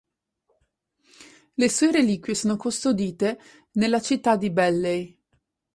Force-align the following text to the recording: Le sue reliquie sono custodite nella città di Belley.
Le 1.59 1.67
sue 1.69 1.91
reliquie 1.91 2.33
sono 2.33 2.57
custodite 2.57 3.39
nella 3.73 4.01
città 4.01 4.35
di 4.35 4.49
Belley. 4.49 5.15